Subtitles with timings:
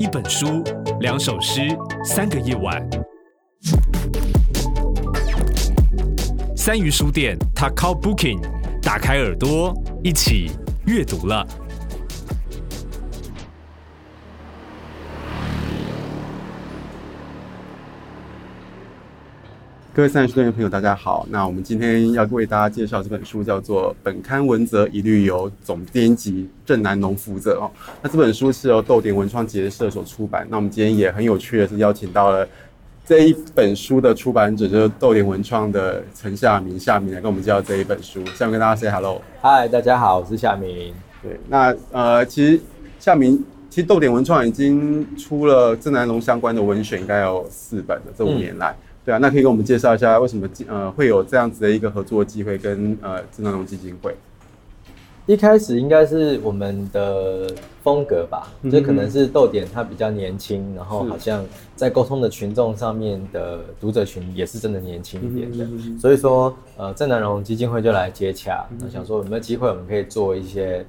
[0.00, 0.62] 一本书，
[1.00, 1.60] 两首诗，
[2.04, 2.84] 三个夜晚。
[6.56, 8.40] 三鱼书店，Takao Booking，
[8.82, 9.72] 打开耳朵，
[10.02, 10.50] 一起
[10.86, 11.46] 阅读了。
[19.94, 21.24] 各位三十多年朋友，大家好。
[21.30, 27.70] 那我们今天要为大家介绍这本书，叫做《本刊文则一律由总编辑郑南榕负责》哦。
[28.02, 30.44] 那这本书是由豆点文创结社所出版。
[30.50, 32.44] 那我们今天也很有趣的是邀请到了
[33.06, 38.18] 这一本书的出版者，就是豆点文创的陈夏明，夏明来跟我们介绍这一本书。
[38.34, 39.22] 下面跟大家 say hello。
[39.40, 40.92] 嗨，大家好，我是夏明。
[41.22, 42.60] 对，那呃，其实
[42.98, 43.40] 夏明，
[43.70, 48.74] 其实豆点文创已经出了郑南榕相关的文选，应该有四本了，这五年来。
[49.04, 54.14] 对啊，那可以跟我们介绍一下为什么呃会有这样子的一个合作机会跟呃郑南榕基金会？
[55.26, 57.46] 一开始应该是我们的
[57.82, 61.44] 风格吧，嗯、就可能是逗点他比较年轻，然后好像
[61.76, 70.84] 在沟通的群众上面的读者群也是真的年轻一点的，嗯、所以说呃郑南榕基金会就来接洽，嗯、想说有没有机会我们可以做一些。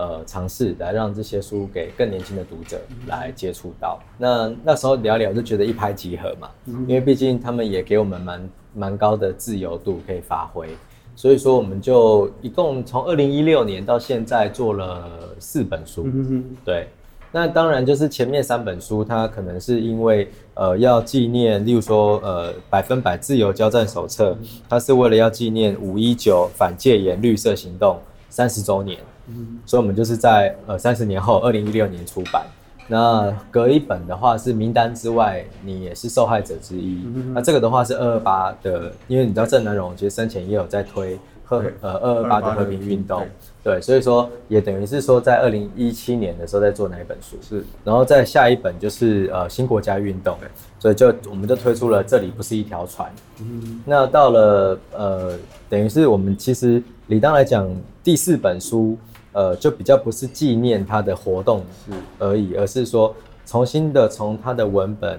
[0.00, 4.00] 呃，尝试来让这些书给更年轻的读者来接触到。
[4.16, 6.48] 那那时候聊聊就觉得一拍即合嘛，
[6.88, 10.70] 因为毕竟他们也给我们蛮蛮高的自由度可以发挥，
[11.14, 16.08] 所以说我们就一共从二零一六年到现在做了四本书。
[16.64, 16.88] 对，
[17.30, 24.34] 那当然就是前面三本书，它可能是因为呃要纪念，例如说呃百分百自由交战手册，
[24.66, 27.98] 它是为了要纪念五一九反戒严绿色行动
[28.30, 28.98] 三十周年。
[29.66, 32.44] 所以，我们就是在呃三十年后，二零一六年出版。
[32.92, 37.00] 那隔一本的话是名单之外，你也是受害者之一。
[37.32, 43.24] 那这个的话是二二八的，因为你知道郑南榕其实生前也有在推和呃二二八的和平运动，
[43.62, 47.36] 对，所以说也等于是说在二零一七年的时候在做那一本书。
[47.40, 50.36] 是，然后再下一本就是呃新国家运动，
[50.80, 53.08] 所以就我们就推出了这里不是一条船。
[53.84, 55.38] 那到了呃
[55.68, 57.70] 等于是我们其实理当来讲
[58.02, 58.98] 第四本书。
[59.32, 63.14] 呃，就比较不是纪念他的活动是而已，而是说
[63.46, 65.18] 重新的从他的文本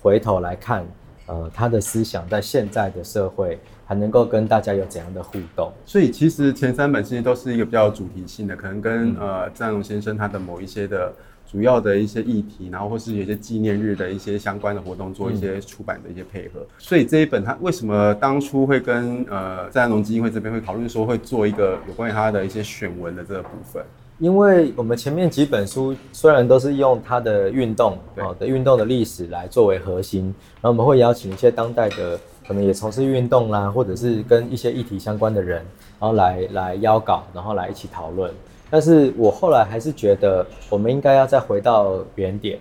[0.00, 0.86] 回头来看，
[1.26, 5.72] 呃，他的思想在现在的社会还能够跟大家有怎样的互动？
[5.84, 11.12] 所以其实前三本其实都是一个比较主题性的，可能跟、嗯、呃张荣先生他的某一些的。
[11.52, 16.60] 主要的一些议题，然后或是有一些纪念日的一些相关的活动，做一些出版的一些配合。
[16.60, 23.84] 嗯、所以这一本，它为什么当初会跟呃自然农基金会这边会讨论说会做一个有关于它的一些选文的这个部分？
[24.18, 30.24] 因为我们前面几本书虽然都是用它的运动哦的运动的历史来作为核心，
[30.60, 35.58] 然后我们会邀请一些当代的可能也从事运动啦，或者是跟一些议题相关的人，
[36.00, 38.32] 然后来来邀稿，然后来一起讨论。
[38.72, 42.58] 但是我后来还是觉得，我们应该要再回到原点。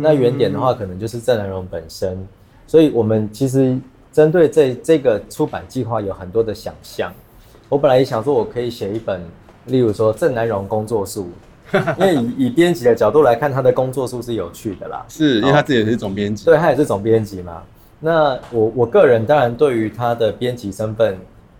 [0.00, 2.16] 那原点的话，可能就是郑南荣本身。
[2.64, 3.76] 所以，我们其实
[4.12, 7.12] 针对这这个出版计划有很多的想象。
[7.68, 9.20] 我本来也想说，我可以写一本，
[9.64, 11.28] 例如说郑南荣工作书，
[11.98, 15.04] 因为以以编辑的角度来看，他的工作书是有趣的啦。
[15.08, 17.64] 是因为他自己也是总编辑，对，他也是总编辑嘛。
[17.98, 21.18] 那我我个人当然对于他的编辑身份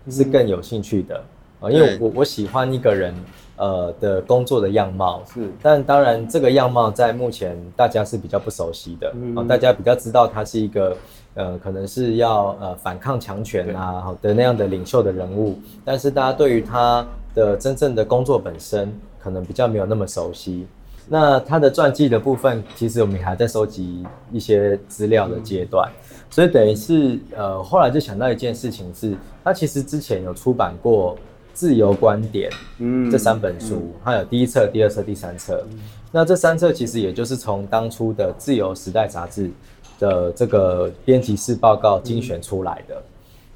[0.09, 1.21] 是更有兴趣的
[1.59, 3.13] 啊，因为我我喜欢一个人。
[3.59, 5.21] 呃的工作的样貌。
[5.31, 10.95] 是，但当然这个样貌在目前大家是比较不熟悉的，嗯、哦，大家比较知道他是一个
[11.33, 17.05] 呃可能是要呃反抗强权啊的那样的领袖的人物，但是大家对于他
[17.35, 20.65] 的真正的工作本身可能比较没有那么熟悉。
[21.11, 31.17] 那他的传记的部分，其实我们还在收集一些资料的阶段，嗯、所以等于是呃后来就想到一件事情是，他其实之前有出版过。
[31.53, 35.65] 自由观点，嗯，这三本书，它有第一册、第二册、第三册。
[35.71, 35.79] 嗯、
[36.11, 39.51] 那这三册其实也就是从当初的《自由时代》杂志
[39.99, 42.95] 的这个编辑室报告精选出来的。
[42.95, 43.03] 嗯、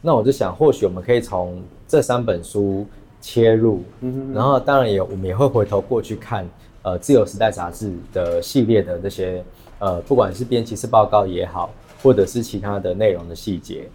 [0.01, 2.85] 那我就想，或许我们可以从这三本书
[3.21, 6.45] 切入，嗯，然后当然也我们也会回头过去看，
[6.81, 9.41] 呃，《自由时代》杂志的系列的这些，
[9.79, 11.69] 呃，不管是编辑室报告也好，
[12.01, 13.87] 或者是其他的内容的细节，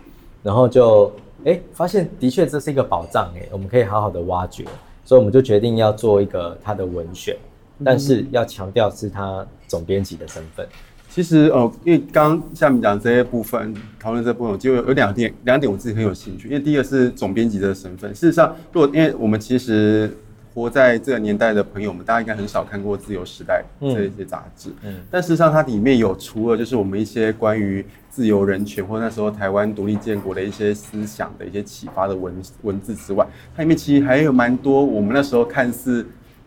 [0.42, 1.12] 然后就。
[1.44, 4.64] 哎、欸，发现的确这是一个宝藏哎，我们可以好好的挖掘，
[5.05, 7.37] 所以我们就决定要做一个他的文选，
[7.85, 10.67] 但是要强调是他总编辑的身份。
[11.08, 16.49] 其实哦，因为刚刚夏民讲这些部分，讨论这部分，就有两点，两点我自己很有兴趣。
[16.49, 20.17] 因为第一个是总编辑的身份，事实上，如果因为我们其实。
[20.58, 23.62] 活在这个年代的朋友们，大家应该很少看过《自由时代》
[23.94, 33.25] 这一些杂志，嗯，嗯，但事实上它里面有除了就是我们一些关于自由人权或那时候台湾独立建国的一些思想的一些启发的文文字之外，
[33.56, 36.05] 它里面其实还有蛮多我们那时候看似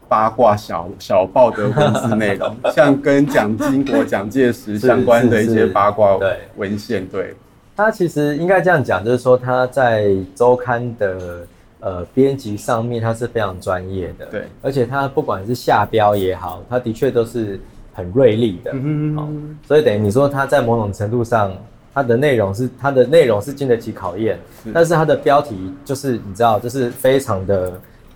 [0.10, 6.20] 八卦小小报的文字内容， 像跟蒋经国、蒋介石相关的一些八卦
[6.58, 7.08] 文献。
[7.08, 7.34] 对，
[7.78, 11.48] 他其实应该这样讲，就是说他在周刊的
[11.82, 14.26] 呃编辑上面，他是非常专业的。
[14.28, 17.60] 对，而且他不管是下标也好，他的确都是
[17.94, 18.72] 很锐利的。
[18.74, 19.28] 嗯哦，
[19.68, 21.52] 所以等于你说他在某种程度上。
[21.94, 24.40] 它的内容是它的内容是经得起考验，
[24.74, 27.74] 但是它的标题就是你知道，就是非常的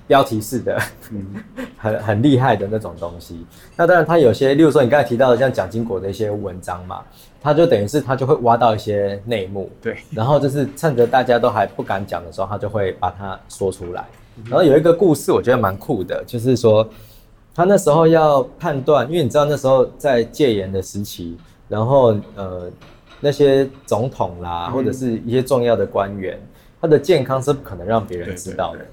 [0.07, 0.79] 标题式的，
[1.12, 1.25] 嗯、
[1.77, 3.45] 很很厉害的那种东西。
[3.75, 7.01] 那当然，它有些，例如说你刚才提到的像蒋经国的一些文章嘛，
[7.45, 14.03] 它就等于是他就会挖到一些内幕，对，然后就是趁着大家都还不敢讲的时候，他就会把它说出来。
[14.45, 16.89] 然后有一个故事，我觉得蛮酷的，就是说
[17.53, 21.38] 他那时候要判断，因为你知道那时候在戒严的时期，
[21.69, 22.71] 然后呃。
[23.21, 26.48] 那些总统啦，或者是一些重要的官员，嗯、
[26.81, 28.86] 他的健康是不可能让别人知道的。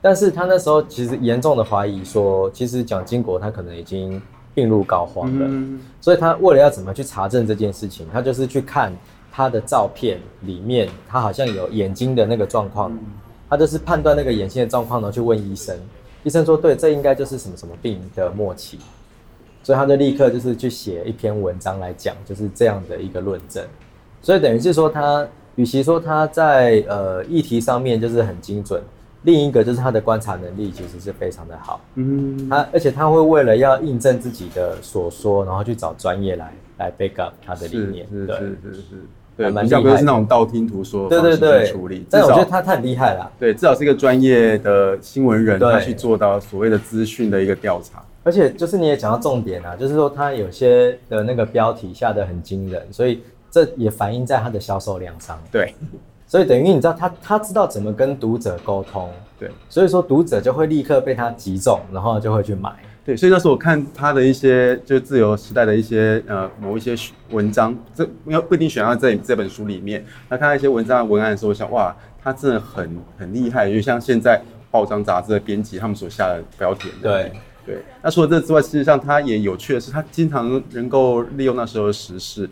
[0.00, 4.22] 但是他那时候其实严重的怀疑说，其实蒋经国他可能已经
[4.54, 5.46] 病入膏肓了。
[5.48, 8.92] 嗯、所以他为了要怎么去查证这件事情，他就是去看
[9.30, 12.98] 他的照片里面，他好像有眼睛的那个状况，嗯、
[13.48, 15.76] 他就是判断那个眼睛的状况呢，去问医生，
[16.24, 18.78] 医生说对，这应该就是什么什么病的末期。
[19.60, 23.62] 所以他就立刻就是去写一篇文章来讲，就是这样的一个论证。
[24.22, 28.82] 所以等于是说他，与其说他在呃议题上面就是很精准，
[29.28, 31.78] 另一个就是他的观察能力其实是非常的好。
[31.96, 38.06] 嗯，他而且他会为了要印证自己的所说，然后去找专业来来 back up 他的理念。
[38.10, 38.82] 是是是是是，
[39.36, 42.06] 对，比较不是那种道听途说对对对处理。
[42.08, 43.30] 但我觉得他他很厉害了。
[43.38, 48.02] 对，至少是一个专业的新闻人，他去做到所谓的资讯的一个调查。
[48.24, 55.38] 而且就是你也讲到重点啊，就是说他有些的那个标题下得很惊人，所以这也反映在他的销售量上。
[55.52, 55.74] 对，
[56.28, 62.70] 所以等于你知道他他知道怎么跟读者沟通，对，所以说读者就会立刻被他击中，然后就会去买。
[63.04, 66.94] 对，所以那时候我看他的一些就自由时代的一些呃某一些
[67.30, 74.40] 文章，这因为不一定选到这这本书里面，那看到一些文章的文案的时候，我想哇，他真的很很厉害，就像现在
[74.70, 76.90] 报章杂志的编辑他们所下的标题。
[77.02, 77.32] 对。
[77.66, 82.48] 对，那除了这之外，事实上他也有趣的是，他经常能够利用那时候的时事，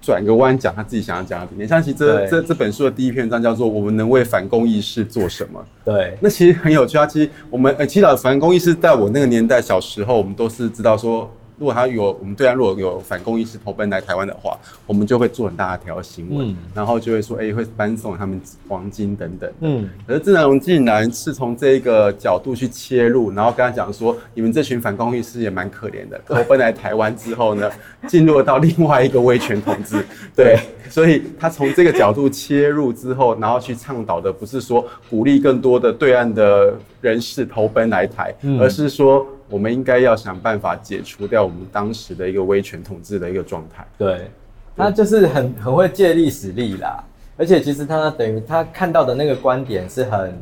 [0.00, 1.68] 转个弯讲他自己想要讲的点。
[1.68, 5.60] 像其实这这这本书的第一篇章叫做《我们能为反攻意识做什么》。
[5.84, 7.06] 对，那其实很有趣啊。
[7.06, 11.30] 其实我们呃，其实反攻意识在我那个年代小时候，我们都是知道说。
[11.60, 19.52] 如果他有我们对岸如果有反共义士投奔来台湾的话，我们就会做很大的条新闻，嗯、然后就会说，哎、欸，会颁送他们黄金等等。
[19.60, 27.70] 嗯，可是郑南榕竟然是从这个角度去切入，然后跟他讲说，你们这群反共义士也蛮可怜的，投奔来台湾之后呢，
[28.08, 30.02] 进入到另外一个威权统治。
[30.34, 30.58] 对，
[30.88, 36.72] 所以他从这个角度切入之后，然后去倡导的不是说鼓励更多的对岸的
[37.02, 39.26] 人士投奔来台，嗯、而是说。
[39.50, 43.84] 我们应该要想办法解除掉我们当时的一个威权统治的一个状态。
[43.98, 44.30] 对，
[44.76, 47.02] 他就是很很会借历史力啦，
[47.36, 50.32] 而且其实他等于他看到的那个观点是很，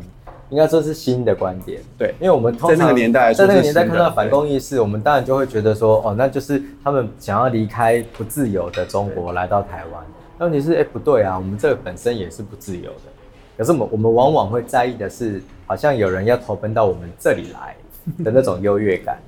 [0.50, 1.80] 应该说是新的观点。
[1.96, 10.04] 对，因为我们通常在那个年代，在那个年代看到反攻意识，我们当然就会觉得说，哦，那就是他们想要离开不自由的中国来到台湾。
[10.40, 13.10] 问题是，哎，不对啊，我们这个本身也是不自由的。
[13.56, 17.74] 可是我们我们往往会在意的是，好像有人要投奔到我们这里来。
[18.24, 19.18] 的那种优越感，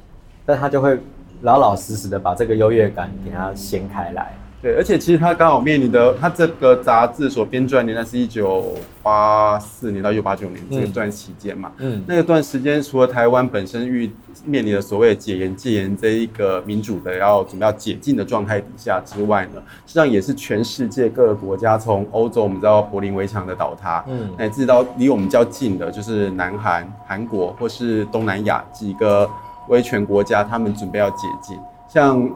[0.46, 0.98] 但他就会
[1.42, 4.32] 老老实实的把这个优越感给他掀开来。
[4.62, 11.72] 对，而且其实他刚好面临的，他这个杂志所编撰的年代是一九八四年到一九八九年这个段期间嘛。
[11.78, 14.10] 嗯，那个段时间除了台湾本身遇
[14.44, 29.26] 面临的所谓解严戒严这一个民主的要准备要解禁的状态底下之外呢，实际上也是全世界各个国家，从欧洲我们知道柏林围墙的倒塌，嗯，乃至到离我们较近的就是南韩、韩国或是东南亚几个
[29.68, 32.30] 威权国家，他们准备要解禁，像。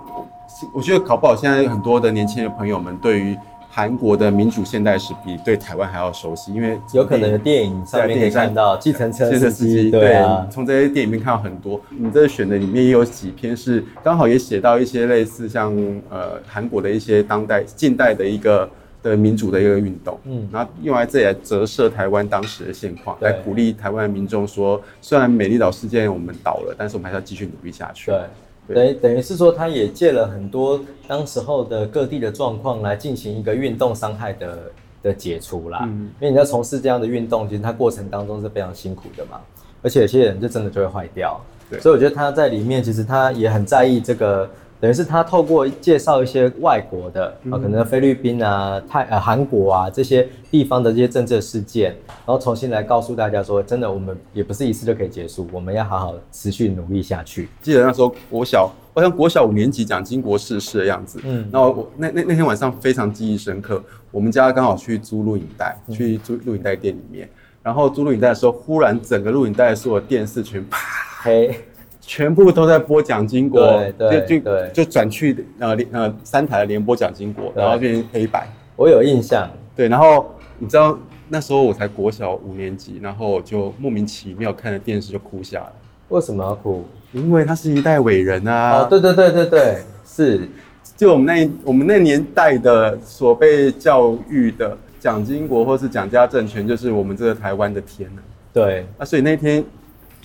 [0.72, 3.36] 我觉得考不好，现在很多的年轻的朋友们对于
[3.68, 10.16] 韩国的民主现代史比对台湾还要熟悉，因为有可能的电影上面可以看到计程车司机，对，
[10.48, 11.80] 从这些电影里面看到很多。
[11.90, 15.74] 你这选的里面也有几篇是刚好也写到一些类似像
[16.08, 18.70] 呃韩国的一些当代近代的一个
[19.02, 28.12] 的民主的一个运动，嗯，然后用来这里来折射台湾当时的现况，来鼓励台湾民众说，虽然美丽岛事件我们倒了，但是我们还是要继续努力下去。
[28.12, 28.20] 对。
[28.68, 34.58] 等于等于是说，他也借了很多当时候的各地的状况来进行一个运动伤害的
[35.02, 35.80] 的解除啦。
[35.82, 39.40] 嗯，因为你在从事这样的运动，其实它过程当中是非常辛苦的嘛，
[39.82, 41.38] 而且有些人就真的就会坏掉。
[41.68, 44.48] 对，所以我觉得他在里面其实他也很在意这个
[44.84, 57.48] 等于是他透过介绍一些外国的啊，可能菲律宾啊、泰呃韩国啊这些地方的这些政治事件，然后重新来告诉大家说，真的我们也不是一次就可以结束，我们要好好持续努力下去。
[57.62, 67.26] 记得那时候国小，好像国小五年级讲经国逝世的样子，嗯，然后我那那那天晚上非常记忆深刻，我们家刚好去租录影带，去租录影带店里面。
[67.62, 70.76] 然后租录影带的时候，忽然整个录影带的所有电视全啪
[71.22, 71.58] 黑，
[72.06, 78.46] 全部都在播蒋经国，对对对，就就转去呃呃三台的联播蒋经国，然后变成黑白。
[78.76, 79.88] 我有印象，对。
[79.88, 85.72] 然后你知道那时候我才国小五年级，然后就莫名其妙看着电视就哭下来。
[86.08, 86.84] 为什么要哭？
[87.12, 88.80] 因为他是一代伟人啊！
[88.80, 90.48] 哦，对对对对对，是，
[90.96, 94.76] 就我们那我们那年代的所被教育的。
[95.00, 98.22] 蒋经国或是蒋家政权，就是我们这个台湾的天呐。
[98.54, 99.62] 对，啊，所以那天，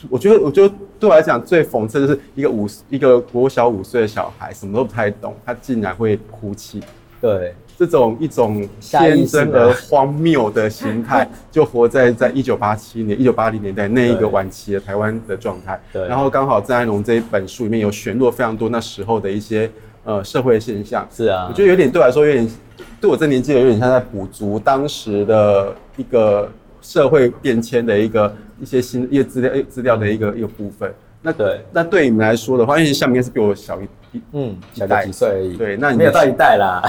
[0.09, 6.81] 我觉得，我觉得对我来讲最讽刺的是一个五一个国小五岁的小孩，什么都不太懂，他竟然会哭泣。
[7.21, 15.77] 对，这种一种天真而荒谬的心态，就活在在一九八七年、一九八零年代那一个晚期的台湾的状态。
[15.91, 19.69] 对，然后刚好郑安龙这一本书里面有选录非常多那时候的一些
[20.05, 21.05] 呃社会现象。
[21.11, 22.49] 是啊，我觉得有点对我来说有点。
[23.01, 26.49] 对我这年纪有点像在补足当时的一个
[26.81, 30.93] 社会变迁的一个一些新一些资料资料的一个一个部分。
[31.21, 35.57] 那对，那对你们来说的话，因为下面是比我小一一嗯小个几岁而已。
[35.57, 36.81] 对，那你没有到一代啦。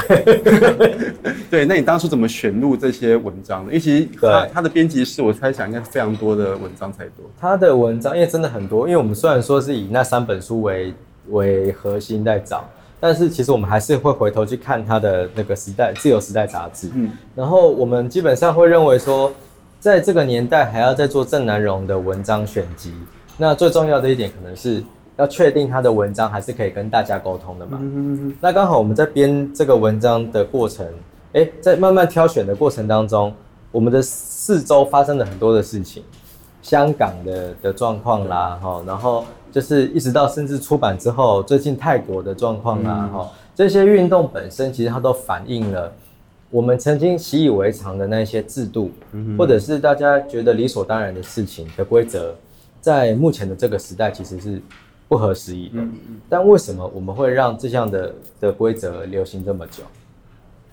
[1.50, 3.72] 对，那你当初怎么选入这些文章的？
[3.72, 7.28] 因为其实他他的编辑室，我猜想应该是非常多的文章才多。
[7.40, 10.94] 他的文章因为真的很多，因为我们虽然说是以那三本书为
[11.30, 12.64] 为核心在找。
[13.02, 19.32] 但是其实我们还是会回头去看他的那个时代《自由时代》杂志，嗯，然后我们基本上会认为说，
[19.80, 22.94] 在这个年代还要再做郑南榕的文章选集，
[23.38, 24.84] 那最重要的一点可能是
[25.16, 27.78] 要确定他的文章还是可以跟大家沟通的嘛。
[27.80, 30.86] 嗯，那刚好我们在编这个文章的过程，
[31.32, 33.32] 哎，在慢慢挑选的过程当中，
[33.72, 36.04] 我们的四周发生了很多的事情，
[36.60, 39.24] 香港的的状况啦，哈，然后。
[39.52, 45.92] 就是一直到甚至出版之后，最近泰国的状况啦，哈、嗯，这些运动本身其实它都反映了
[46.50, 52.34] 我们曾经习以为常的那些制度，嗯、或者是大家觉得理所当然的事情的规则，
[52.80, 54.60] 在目前的这个时代其实是
[55.08, 55.80] 不合时宜的。
[55.80, 55.92] 嗯、
[56.28, 59.82] 但为什么我们会让这项的的规则流行这么久，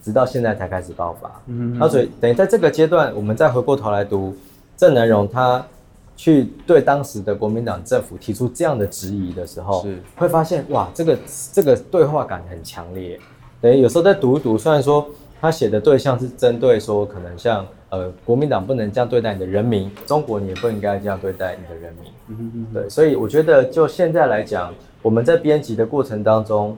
[0.02, 1.42] 直到现在才开始爆发？
[1.48, 4.36] 嗯，那所以等于在这个阶段，我们再回过头来读
[4.76, 5.66] 郑南荣他。
[6.20, 11.16] 去对当时的国民党政府提出这样的质疑的时候，是会发现哇，这个
[11.54, 13.20] 这个对话感很强烈。
[13.62, 15.08] 等于有时候在读一读，虽然说
[15.40, 22.66] 他写的对象是针对说，可能像呃国民党不能这样对待你的人民，中国你也不应该这样对待你的人民。
[22.74, 26.76] 对，所以我觉得就现在来讲，我们在编辑的过程当中，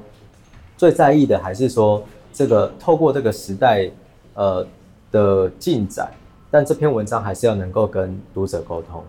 [0.77, 3.89] 最在意的还是说这个透过这个时代
[4.33, 4.65] 呃
[5.11, 6.11] 的进展，
[6.51, 9.03] 但这篇文章还是要能够跟读者沟通。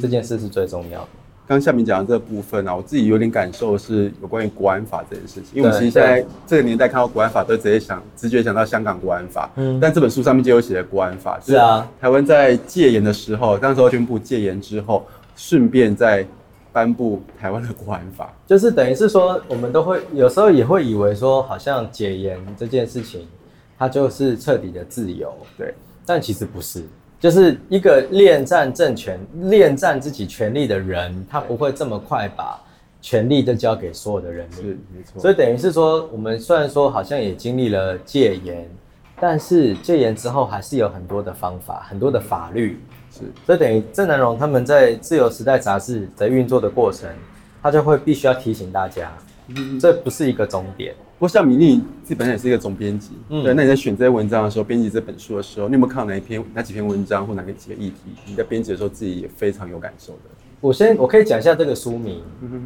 [0.00, 1.08] 这件事是最重要的。
[1.46, 5.50] 刚夏明讲的这个部分啊，我自己有点感受是有关于国安法这件事情。
[5.52, 9.50] 因为我们其实现在这个年代看到国安法，都直接想直觉想到香港国安法。
[9.56, 9.78] 嗯。
[9.78, 11.38] 但这本书上面就有写的国安法。
[11.44, 11.86] 是啊。
[12.00, 16.26] 台湾在戒严的时候，那时候宣布戒严之后，顺便在
[16.72, 18.32] 颁布台湾的国安法。
[18.46, 23.28] 就是等于是说，我们都会有时候也会以为说，好像解严这件事情，
[23.78, 25.30] 它就是彻底的自由。
[25.58, 25.74] 对。
[26.06, 26.82] 但其实不是。
[27.24, 32.60] 就是一个恋战政权、恋战自己权力的人，他不会这么快把
[33.00, 34.58] 权力都交给所有的人民。
[34.58, 34.62] 是，
[34.94, 35.22] 没错。
[35.22, 38.68] 所以等于是说，我们虽然说好像也经历了戒严，
[39.18, 42.78] 但是戒严之后还是有很多的方法、很多的法律。
[43.10, 47.08] 是，所以等于郑南荣他们在《自由时代》杂志的运作的过程，
[47.62, 49.10] 他就会必须要提醒大家，
[49.80, 50.94] 这不是一个终点。
[51.18, 60.30] 不过像米粒自己本身也是一个总编辑，嗯，对，那你在选这些文章的时候，编辑这本书的时候，你有没有看到哪一篇、哪几篇文章或哪个几个议题，你在编辑的时候自己也非常有感受的？
[60.60, 62.22] 我先我可以讲一下这个书名，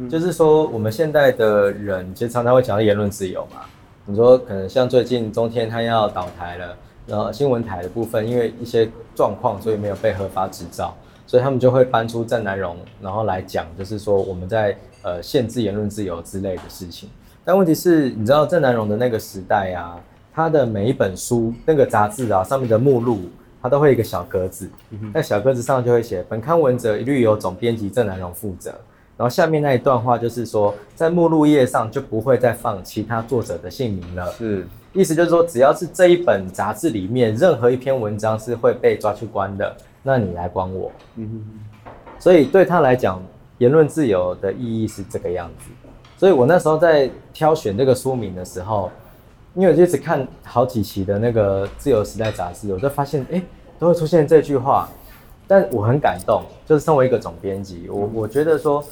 [0.09, 3.61] 就是说我们现在的人其实常常会讲到言论自由嘛。
[4.05, 10.95] 你说可能像最近中天他要倒台了，然后新闻台的部分因为一些状况，所以没有被合法执照，
[11.27, 17.09] 所以他们就会搬出郑南荣，然后来讲，就是说我们在呃限制言论自由之类的事情。
[17.43, 19.99] 但问题是，你知道郑南榕的那个时代啊，
[20.33, 23.21] 他的每一本书那个杂志啊上面的目录，
[23.61, 24.69] 它都会有一个小格子，
[25.13, 28.73] 那小格子上就会写本刊文则一律由总编辑郑南榕负责。
[29.17, 34.31] 然后下面那一段话就是说，在目录页上就不会再放其他作者的姓名了。
[34.31, 40.89] 是，意思就是说，只要是这一本杂志里面任何一篇文章是会被抓去关的，那你来关我。
[41.15, 41.91] 嗯哼。
[42.17, 43.21] 所以对他来讲，
[43.59, 45.69] 言论自由的意义是这个样子。
[46.17, 48.91] 所以我那时候在挑选这个书名的时候，
[49.53, 53.43] 因为我就一直看好几期的那个《自由时代》杂志，我就发现，哎、欸，
[53.77, 54.89] 都会出现这句话。
[55.47, 58.83] 但我很感动，就是身为一个总编辑，我我觉得说，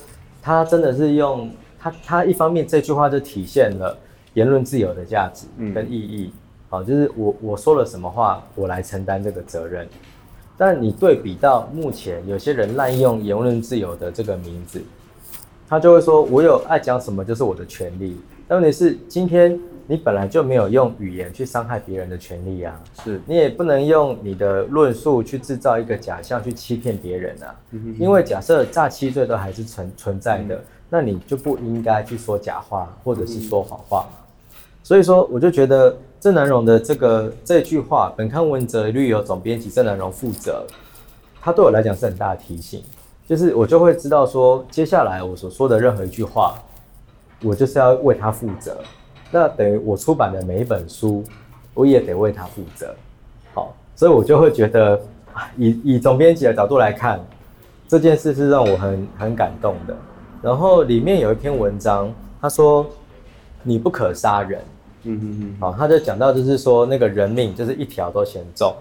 [0.42, 3.96] 他真的是用他他一方面这句话就体现了
[4.34, 6.32] 言论自由的价值跟意义，
[6.68, 9.88] 好、嗯，就是我我说了什么话，我来承担这个责任。
[10.58, 14.82] 但你对比到目前有些人滥用言论自由的这个名字，
[15.70, 18.20] 他就会说，我有爱讲什么就是我的权利。
[18.48, 27.54] 但问题是，今天你本来就没有用语言去伤害别人的权利啊，是你也不能用你的论述去制造一个假象去欺骗别人啊。
[28.00, 30.60] 因为假设诈欺罪都还是存存在的，
[30.90, 34.08] 那你就不应该去说假话或者是说谎话。
[34.82, 35.96] 所以说，我就觉得。
[36.20, 40.66] 郑南榕的这个这句话，本刊文责一律由总编辑郑南榕负责。
[41.40, 42.84] 他对我来讲是很大的提醒，
[43.28, 46.56] 就是我就会知道说，接下来我所说的任何一句话，
[47.44, 48.78] 我就是要为他负责。
[49.32, 51.24] 那等于我出版的每一本书，
[51.74, 52.94] 我也得为他负责。
[53.54, 55.00] 好，所以我就会觉得，
[55.56, 57.24] 以以总编辑的角度来看，
[57.88, 59.96] 这件事是让我很很感动的。
[60.42, 62.86] 然后里面有一篇文章，他说
[63.64, 64.62] ：“你不可杀人。”
[65.08, 68.74] 嗯嗯嗯，好，他就讲到，就是说那个人命就是一条都嫌重。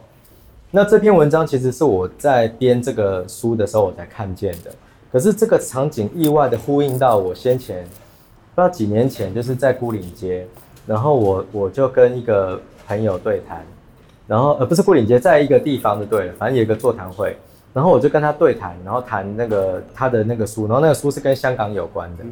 [0.70, 4.70] 那这篇文章其实是我在编这个书的时候我才看见的。
[5.12, 10.46] 可是这个场景意外的呼应到我先前不知道几年前，就是在牯岭街，
[10.86, 13.64] 然后我我就跟一个朋友对谈，
[14.26, 17.36] 然后呃不是牯岭街，在一个地方就对了，反正有一个座谈会，
[17.72, 22.24] 然后我就跟他对谈，然后谈那个他的那个书，然后那个书是跟香港有关的。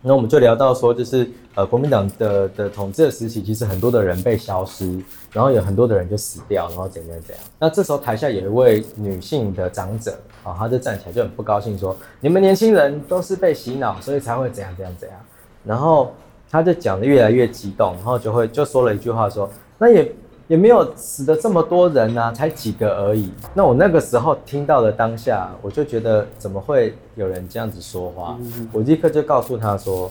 [0.00, 5.02] 那我们就聊到说，就是呃，国民党的的统治的时期，其实很多的人被消失，
[5.32, 7.44] 然后有很多的人就死掉，然后怎样怎样。
[7.58, 15.18] 那这时候台下有一位女性的长者，啊、她就站起来就很不高兴说：“你们年轻人都是被洗脑，所以才会怎样怎样怎样。”
[15.64, 16.12] 然后
[16.50, 20.12] 她就讲得越来越激动，然后就会就说了一句话说：“那也。”
[20.48, 23.30] 也没有死的这么多人呐、啊，才几个而已。
[23.54, 28.36] 那我那个时候听到的当下，我就觉得怎么会有人这样子说话？
[28.72, 30.10] 我立刻就告诉他说，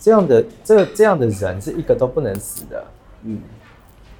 [0.00, 2.84] 这样的这个这样的人是一个都不能死的。
[3.24, 3.40] 嗯，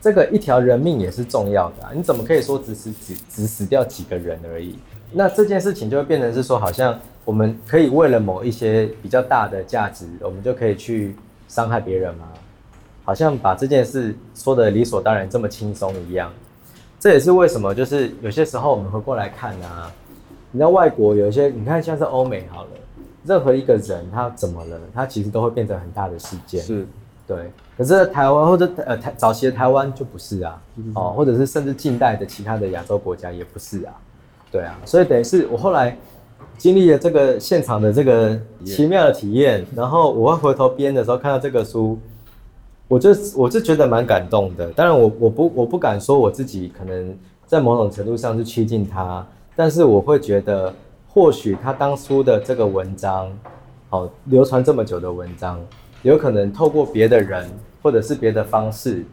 [0.03, 4.79] 这个一条人命也是重要的啊，你怎么可以说只死只只死掉几个人而已？
[5.13, 11.17] 那这件事情就会变成是说，好像我们可以为了某一些比较大的价值，我们就可以去
[11.49, 12.29] 伤害别人吗？
[13.07, 16.29] 好像把这件事说的理所当然这么轻松一样，
[16.99, 19.89] 这也是为什么就是有些时候我们回过来看啊，
[20.51, 22.71] 你知道外国有一些，你看像是欧美好了，
[23.25, 26.61] 任何一个人他怎么了，他其实都会变成很大的事件。
[26.61, 26.85] 是，
[27.29, 27.53] 对。
[27.79, 30.61] 可是台湾或者呃台早期的台湾就不是啊，
[30.97, 33.95] 哦，或者是甚至近代的其他的亚洲国家也不是啊，
[34.51, 34.77] 对啊。
[34.85, 35.97] 所以等于是我后来
[36.59, 41.97] 经历了这个现场的这个奇妙的体验，然后我会回头编的时候看到这个书。
[42.89, 50.73] 我就我就觉得蛮感动的，当然我我不我不敢说我自己可能在某种程度上是趋近他，但是我会觉得
[51.09, 53.29] 或许他当初的这个文章，
[53.89, 55.61] 好流传这么久的文章，
[56.03, 57.51] 有可能透过别的人
[57.83, 59.05] 或者是别的方式，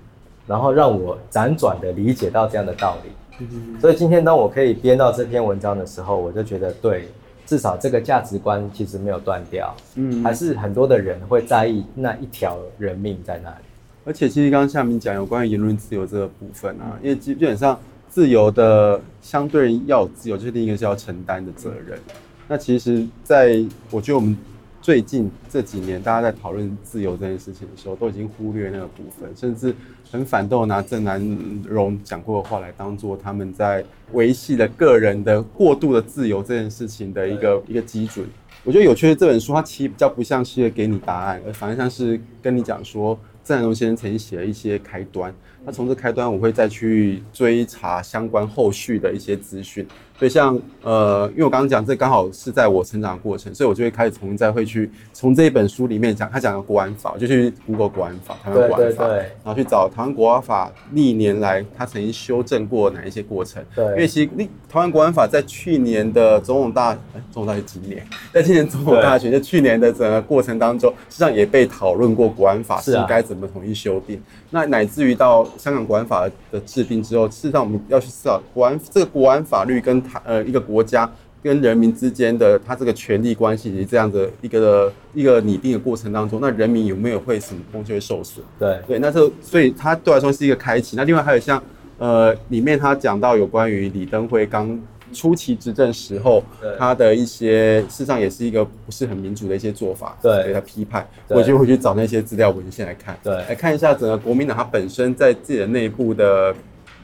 [0.45, 3.47] 然后让我辗转的理解到这样的道理。
[3.81, 7.07] 所以今天当我可以编到这篇文章的时候，我就觉得对。
[7.53, 13.65] 至少这个价值观其实没有断掉，嗯，还是很多的人会在意那一条人命在那里。
[14.05, 21.99] 而且，其实刚刚夏明讲有关于言论自由这个部分啊，因为基本上自由的相对要有自由，就是另一个是要承担的责任。
[22.47, 24.35] 那其实，在我觉得我们。
[24.81, 29.73] 最近这几年，大家在讨论自由这件事情的时候，都已经忽略那个部分，甚至
[30.13, 31.19] 很反动拿郑南
[31.67, 38.23] 荣讲过的话来当做他们在维系了个人的过度的自由这件事情的一个一个基准。
[38.63, 45.33] 我觉得有趣的这本书，它其实比较不像是给你答案，而反而像是跟你讲说，郑南荣先生曾经写了一些开端。
[45.65, 49.83] 那从这开端，我会再去追查相关后续的一些资讯。
[50.17, 63.63] 所以像呃，因为我刚刚讲这刚好是在我成长的过程，所以我就会开始重新再会去从这一本书里面讲，他讲的国安法，我就去 Google 国安法，台湾国安法，然后去找台湾国安法历年来他曾经修正过哪一些过程。
[63.75, 64.29] 对，因为其实
[64.69, 68.05] 台湾国安法在去年的总统大，哎，总统大选几年？
[68.31, 74.21] 在今年总统大选，就去年的整个过程当中，实际上也被讨论过国安法是该怎么统一修订。
[74.51, 81.09] 那乃至于到香港国安法的制定之后，事实上我们要去思考国安这个国安法律跟台呃一个国家
[81.41, 88.41] 跟人民之间的它这个权力关系这样的一个一个拟定的过程当中，那人民有没有会什么东西会受损？
[88.57, 90.95] 对对，那这所以它对我来说是一个开启。
[90.95, 91.61] 那另外还有像
[91.97, 94.79] 呃里面他讲到有关于李登辉刚
[95.11, 96.41] 初期执政时候，
[96.79, 101.05] 他的一些事实上也是一个不是很民主的一些做法，对，给他批判。
[101.27, 106.55] 我就会去找那些资料文献来看，对，来看一下整个国民党它本身在自己的内部的。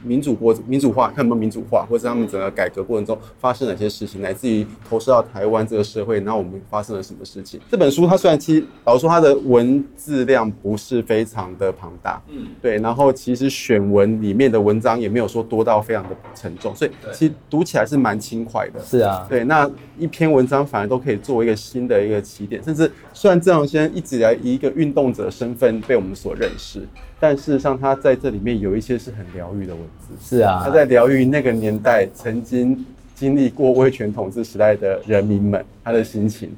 [0.02, 7.60] 民主国民主化，看有没有民主化，或者他们整个改革过程中发生哪些事情，乃至于投射到台湾这个社会，然后我们发生了什么事情？
[7.70, 18.80] 这本书它虽然其实老实说它的文字量不是非常的庞大，嗯，对，然后其实选文里面的文章也没有说多到非常的沉重，所以其实读起来是蛮轻快的。
[18.82, 26.86] 是啊，对，那一篇文章反而都可以作为一个新的一个起点，甚至虽然郑先生一直以来以一个运动者身份被我们所认识。
[27.20, 30.36] 但事实上，他在这里面有一些是很疗愈的文字。
[30.38, 36.50] 是啊，他在疗愈那个年代曾经经历过威权统治时代的人民们他的心情。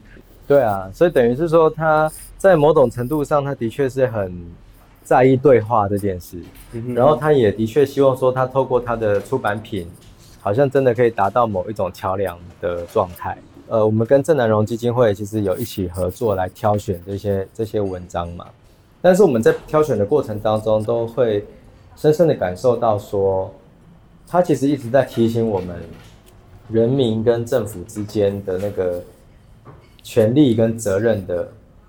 [0.47, 4.33] 对啊，所以等于是说，他在某种程度上，他的确是很
[5.03, 6.41] 在意对话这件事。
[6.73, 6.95] 嗯。
[6.95, 9.89] 然后他也的确希望说，他透过他的出版品，
[10.41, 13.37] 好像真的可以达到某一种桥梁的状态。
[13.69, 18.47] 呃，我们跟郑南荣基金会其实有一起合作来挑选这些这些文章嘛。
[19.03, 21.45] 但是我们在挑选的过程当中，都会
[21.97, 23.53] 深深的感受到说，
[24.29, 25.77] 他其实一直在提醒我们，
[26.71, 29.03] 人民跟政府之间的那个
[30.05, 31.49] 权利跟责任的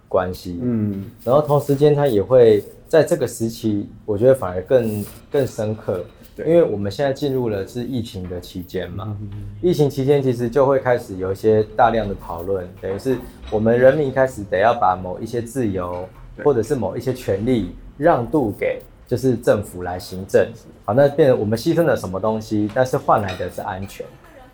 [0.10, 0.60] 关系。
[0.60, 6.04] 嗯，然后同时间他也会在这个时期，我觉得反而更更深刻，
[6.40, 9.16] 因为我们现在进入了是疫情的期间嘛。
[9.62, 13.16] 疫情期间其实就会开始有一些大量的讨论，等于是
[13.52, 16.10] 我们人民开始得要把某一些自由。
[16.44, 20.48] 或者是某一些权利让渡给就是政府来行政，
[20.86, 24.06] 好，那变成我们牺牲了什么东西，但是换来的是安全。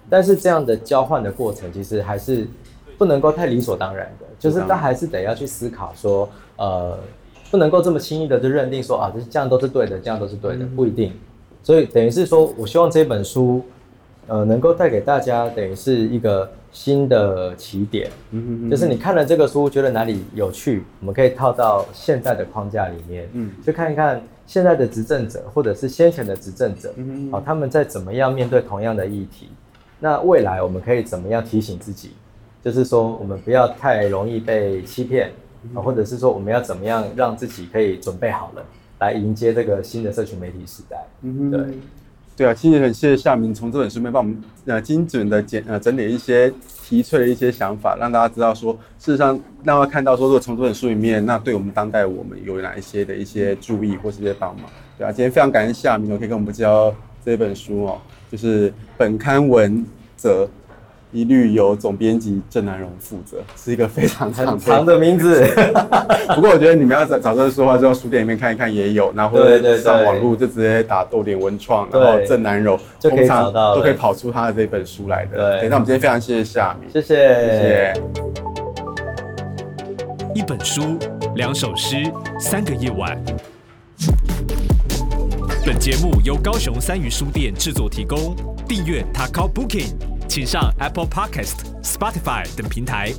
[0.09, 2.47] 但是这样的交换的过程，其实还是
[2.97, 6.97] 不能够太理所当然的，就是他还是得要去思考说，呃，
[7.51, 11.13] 不能够这么轻易的就认定说啊，这这样都是对的，这样都是对的，不一定。
[11.63, 13.63] 所以等于是说我希望这本书，
[14.27, 16.51] 呃，能够带给大家等于是一个。
[16.71, 18.09] 新的起点，
[18.69, 29.49] 就是你看了这个书，觉得哪里有趣，我们可以套到现在的框架里面，嗯，去看一看现在的执政者或者是先前的执政者，嗯，好，他们在怎么样面对同样的议题，
[29.99, 32.11] 那未来我们可以怎么样提醒自己，
[32.63, 35.31] 就是说我们不要太容易被欺骗，
[35.73, 38.63] 啊，或者是说我们要怎么样让自己可以准备好了，
[38.99, 41.61] 来迎接这个新的社群媒体时代，嗯，对。
[42.39, 46.49] 对啊，今天很谢谢夏明从这本书里面帮我们呃精准的简呃整理一些
[46.85, 54.69] 提出的一些想法，让大家知道说，事实上让大家看到说，如果从这本书里面，那对我们当代我们有哪一些的一些注意或是一些帮忙。
[54.97, 60.49] 对啊，今天非常感谢夏明，我可以跟我们介绍这本书哦，就是本刊文则。
[61.11, 65.43] 一律由总编辑郑南榕负责，是一个非常长长的名字。
[66.35, 75.59] 不过我觉得你们要找找这个说话，就书店里面看一看也有，然后或者上网络就直接打豆点文创，然后郑南榕，就可以找到，都可以跑出他的这本书来的。
[75.59, 77.93] 对，那我们今天非常谢谢夏米，谢谢谢谢。
[80.35, 80.99] 一本书，
[81.35, 81.95] 两首诗，
[82.39, 83.19] 三个夜晚。
[85.65, 88.35] 本节目由高雄三余书店制作提供，
[88.67, 90.08] 订阅 Takao Booking。
[90.29, 93.11] 请上 Apple Podcast、Spotify 等平台